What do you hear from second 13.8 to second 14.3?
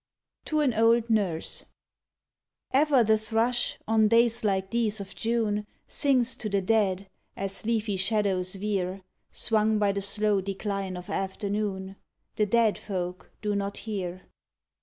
hear.